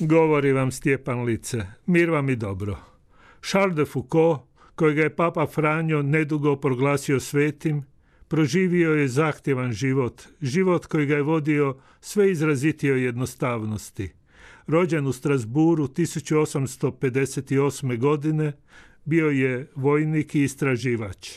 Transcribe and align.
Govori 0.00 0.52
vam 0.52 0.70
Stjepan 0.70 1.24
Lice, 1.24 1.66
mir 1.86 2.10
vam 2.10 2.30
i 2.30 2.36
dobro. 2.36 2.78
Charles 3.42 3.76
de 3.76 3.84
Foucault, 3.84 4.40
kojega 4.74 5.02
je 5.02 5.16
Papa 5.16 5.46
Franjo 5.46 6.02
nedugo 6.02 6.56
proglasio 6.56 7.20
svetim, 7.20 7.82
proživio 8.28 8.90
je 8.90 9.08
zahtjevan 9.08 9.72
život, 9.72 10.22
život 10.40 10.86
koji 10.86 11.06
ga 11.06 11.14
je 11.14 11.22
vodio 11.22 11.76
sve 12.00 12.30
izrazitio 12.30 12.96
jednostavnosti. 12.96 14.12
Rođen 14.66 15.06
u 15.06 15.12
Strasburu 15.12 15.88
1858. 15.88 17.98
godine, 17.98 18.52
bio 19.04 19.30
je 19.30 19.70
vojnik 19.74 20.34
i 20.34 20.42
istraživač. 20.42 21.30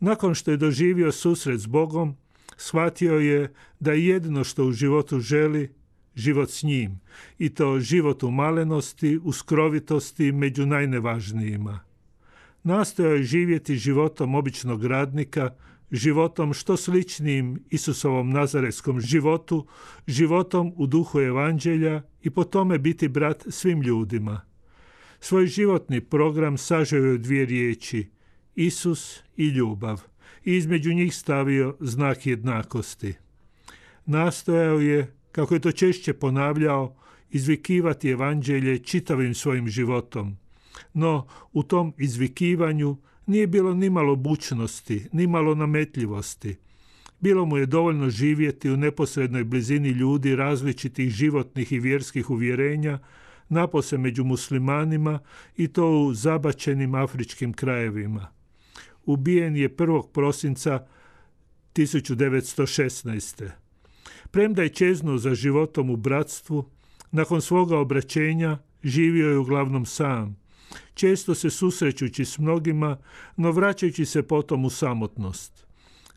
Nakon 0.00 0.34
što 0.34 0.50
je 0.50 0.56
doživio 0.56 1.12
susret 1.12 1.60
s 1.60 1.66
Bogom, 1.66 2.16
shvatio 2.56 3.14
je 3.14 3.54
da 3.80 3.92
jedino 3.92 4.44
što 4.44 4.64
u 4.64 4.72
životu 4.72 5.20
želi 5.20 5.77
život 6.18 6.50
s 6.50 6.62
njim 6.62 7.00
i 7.38 7.48
to 7.48 7.80
život 7.80 8.22
u 8.22 8.30
malenosti, 8.30 9.18
u 9.24 9.32
skrovitosti 9.32 10.32
među 10.32 10.66
najnevažnijima. 10.66 11.80
Nastojao 12.62 13.14
je 13.14 13.22
živjeti 13.22 13.76
životom 13.76 14.34
običnog 14.34 14.84
radnika, 14.84 15.50
životom 15.90 16.54
što 16.54 16.76
sličnijim 16.76 17.64
Isusovom 17.70 18.30
nazaretskom 18.30 19.00
životu, 19.00 19.66
životom 20.06 20.72
u 20.76 20.86
duhu 20.86 21.20
evanđelja 21.20 22.02
i 22.22 22.30
po 22.30 22.44
tome 22.44 22.78
biti 22.78 23.08
brat 23.08 23.44
svim 23.48 23.82
ljudima. 23.82 24.40
Svoj 25.20 25.46
životni 25.46 26.00
program 26.00 26.58
sažeo 26.58 27.04
je 27.04 27.18
dvije 27.18 27.46
riječi, 27.46 28.10
Isus 28.54 29.20
i 29.36 29.48
ljubav, 29.48 30.02
i 30.44 30.56
između 30.56 30.92
njih 30.94 31.14
stavio 31.14 31.76
znak 31.80 32.26
jednakosti. 32.26 33.14
Nastojao 34.06 34.80
je 34.80 35.17
kako 35.32 35.54
je 35.54 35.60
to 35.60 35.72
češće 35.72 36.12
ponavljao, 36.12 36.96
izvikivati 37.30 38.10
evanđelje 38.10 38.78
čitavim 38.78 39.34
svojim 39.34 39.68
životom. 39.68 40.36
No, 40.94 41.26
u 41.52 41.62
tom 41.62 41.94
izvikivanju 41.98 42.96
nije 43.26 43.46
bilo 43.46 43.74
ni 43.74 43.90
malo 43.90 44.16
bučnosti, 44.16 45.08
ni 45.12 45.26
malo 45.26 45.54
nametljivosti. 45.54 46.56
Bilo 47.20 47.44
mu 47.44 47.56
je 47.56 47.66
dovoljno 47.66 48.10
živjeti 48.10 48.70
u 48.70 48.76
neposrednoj 48.76 49.44
blizini 49.44 49.88
ljudi 49.88 50.36
različitih 50.36 51.10
životnih 51.10 51.72
i 51.72 51.80
vjerskih 51.80 52.30
uvjerenja, 52.30 52.98
napose 53.48 53.98
među 53.98 54.24
muslimanima 54.24 55.18
i 55.56 55.68
to 55.68 55.90
u 55.90 56.14
zabačenim 56.14 56.94
afričkim 56.94 57.52
krajevima. 57.52 58.26
Ubijen 59.06 59.56
je 59.56 59.68
1. 59.68 60.12
prosinca 60.12 60.86
1916. 61.74 63.67
Premda 64.30 64.62
je 64.62 64.68
čeznuo 64.68 65.18
za 65.18 65.34
životom 65.34 65.90
u 65.90 65.96
bratstvu, 65.96 66.64
nakon 67.10 67.42
svoga 67.42 67.78
obraćenja 67.78 68.58
živio 68.84 69.30
je 69.30 69.38
uglavnom 69.38 69.86
sam, 69.86 70.36
često 70.94 71.34
se 71.34 71.50
susrećući 71.50 72.24
s 72.24 72.38
mnogima, 72.38 72.96
no 73.36 73.50
vraćajući 73.50 74.04
se 74.04 74.22
potom 74.22 74.64
u 74.64 74.70
samotnost. 74.70 75.66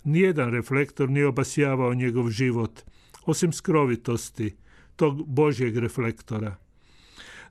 Nijedan 0.03 0.51
reflektor 0.51 1.09
nije 1.09 1.27
obasjavao 1.27 1.94
njegov 1.94 2.29
život, 2.29 2.81
osim 3.25 3.53
skrovitosti, 3.53 4.55
tog 4.95 5.27
Božjeg 5.27 5.77
reflektora. 5.77 6.55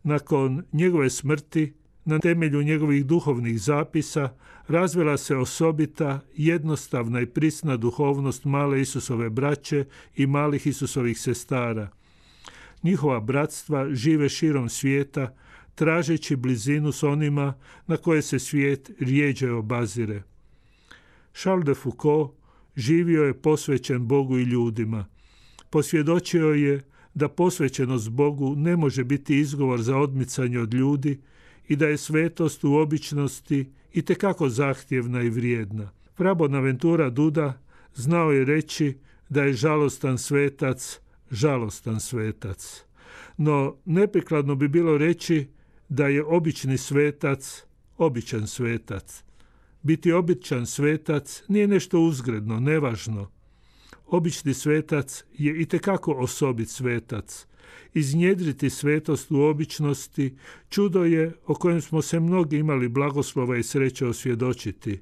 Nakon 0.03 0.65
njegove 0.73 1.11
smrti, 1.11 1.73
na 2.05 2.19
temelju 2.19 2.63
njegovih 2.63 3.07
duhovnih 3.07 3.61
zapisa, 3.61 4.33
razvila 4.69 5.17
se 5.17 5.37
osobita, 5.37 6.21
jednostavna 6.37 7.21
i 7.21 7.27
prisna 7.27 7.77
duhovnost 7.77 8.45
male 8.45 8.81
Isusove 8.81 9.31
braće 9.31 9.85
i 10.17 10.27
malih 10.27 10.67
Isusovih 10.67 11.21
sestara. 11.21 11.89
Njihova 12.83 13.21
bratstva 13.21 13.95
žive 13.95 14.29
širom 14.29 14.69
svijeta, 14.69 15.35
tražeći 15.75 16.37
blizinu 16.37 16.93
s 16.93 17.03
onima 17.03 17.55
na 17.87 17.97
koje 17.97 18.23
se 18.23 18.39
svijet 18.39 18.91
rijeđe 19.01 19.53
obazire. 19.53 20.23
Charles 21.33 21.65
de 21.65 21.75
Foucault 21.75 22.31
živio 22.77 23.23
je 23.23 23.43
posvećen 23.43 24.07
Bogu 24.07 24.39
i 24.39 24.43
ljudima. 24.43 25.07
Posvjedočio 25.71 26.49
je 26.49 26.81
da 27.15 27.29
posvećenost 27.29 28.11
Bogu 28.11 28.55
ne 28.57 28.77
može 28.77 29.05
biti 29.05 29.39
izgovor 29.39 29.83
za 29.83 29.97
odmicanje 29.97 30.59
od 30.59 30.75
ljudi 30.75 31.21
i 31.71 31.77
da 31.77 31.87
je 31.87 31.97
svetost 31.97 32.65
u 32.65 32.75
običnosti 32.75 33.73
i 33.93 34.03
tekako 34.03 34.49
zahtjevna 34.49 35.23
i 35.23 35.31
vrijedna. 35.31 35.91
Fra 36.17 36.35
Bonaventura 36.35 37.11
Duda 37.11 37.63
znao 37.95 38.33
je 38.33 38.45
reći 38.45 38.99
da 39.29 39.43
je 39.43 39.53
žalostan 39.53 40.19
svetac, 40.19 41.01
žalostan 41.31 42.01
svetac. 42.01 42.85
No 43.37 43.77
neprikladno 43.85 44.55
bi 44.55 44.69
bilo 44.69 44.99
reći 44.99 45.47
da 45.89 46.07
je 46.07 46.25
obični 46.25 46.79
svetac, 46.79 47.65
običan 47.99 48.47
svetac. 48.47 49.23
Biti 49.83 50.13
običan 50.13 50.67
svetac 50.67 51.43
nije 51.49 51.67
nešto 51.67 52.01
uzgredno, 52.01 52.61
nevažno. 52.61 53.31
Obični 54.07 54.55
svetac 54.55 55.25
je 55.33 55.61
i 55.61 55.67
tekako 55.67 56.13
osobit 56.13 56.69
svetac. 56.69 57.47
Iznjedriti 57.95 58.71
svetost 58.71 59.31
u 59.31 59.41
običnosti 59.41 60.37
čudo 60.69 61.05
je 61.05 61.33
o 61.47 61.55
kojem 61.55 61.81
smo 61.81 62.03
se 62.03 62.21
mnogi 62.21 62.59
imali 62.59 62.89
blagoslova 62.89 63.57
i 63.57 63.63
sreće 63.63 64.07
osvjedočiti. 64.07 65.01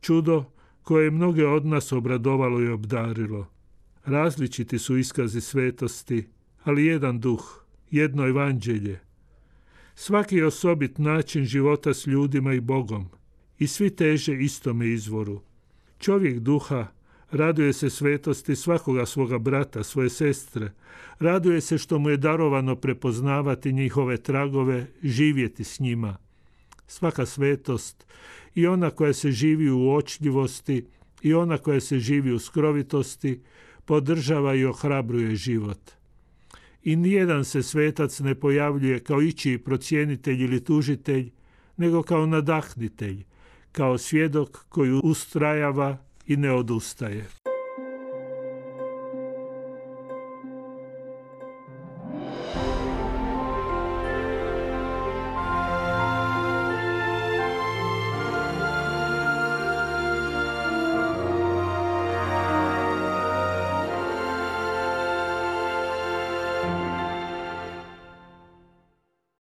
Čudo 0.00 0.44
koje 0.82 1.04
je 1.04 1.10
mnoge 1.10 1.46
od 1.46 1.66
nas 1.66 1.92
obradovalo 1.92 2.60
i 2.60 2.68
obdarilo. 2.68 3.48
Različiti 4.04 4.78
su 4.78 4.96
iskazi 4.96 5.40
svetosti, 5.40 6.28
ali 6.64 6.86
jedan 6.86 7.20
duh, 7.20 7.64
jedno 7.90 8.26
evanđelje. 8.26 9.00
Svaki 9.94 10.42
osobit 10.42 10.98
način 10.98 11.44
života 11.44 11.94
s 11.94 12.06
ljudima 12.06 12.54
i 12.54 12.60
Bogom 12.60 13.08
i 13.58 13.66
svi 13.66 13.90
teže 13.90 14.42
istome 14.42 14.88
izvoru. 14.88 15.40
Čovjek 15.98 16.38
duha 16.38 16.86
Raduje 17.32 17.72
se 17.72 17.90
svetosti 17.90 18.56
svakoga 18.56 19.06
svoga 19.06 19.38
brata, 19.38 19.82
svoje 19.82 20.10
sestre. 20.10 20.72
Raduje 21.18 21.60
se 21.60 21.78
što 21.78 21.98
mu 21.98 22.10
je 22.10 22.16
darovano 22.16 22.76
prepoznavati 22.76 23.72
njihove 23.72 24.16
tragove, 24.16 24.86
živjeti 25.02 25.64
s 25.64 25.80
njima. 25.80 26.16
Svaka 26.86 27.26
svetost 27.26 28.06
i 28.54 28.66
ona 28.66 28.90
koja 28.90 29.12
se 29.12 29.30
živi 29.30 29.70
u 29.70 29.90
očljivosti 29.90 30.86
i 31.22 31.34
ona 31.34 31.58
koja 31.58 31.80
se 31.80 31.98
živi 31.98 32.32
u 32.32 32.38
skrovitosti 32.38 33.40
podržava 33.84 34.54
i 34.54 34.64
ohrabruje 34.64 35.36
život. 35.36 35.90
I 36.82 36.96
nijedan 36.96 37.44
se 37.44 37.62
svetac 37.62 38.20
ne 38.20 38.34
pojavljuje 38.34 39.00
kao 39.00 39.22
ići 39.22 39.58
procjenitelj 39.64 40.42
ili 40.44 40.64
tužitelj, 40.64 41.30
nego 41.76 42.02
kao 42.02 42.26
nadahnitelj, 42.26 43.24
kao 43.72 43.98
svjedok 43.98 44.64
koji 44.68 45.00
ustrajava 45.04 45.98
i 46.26 46.36
ne 46.36 46.52
odustaje. 46.52 47.24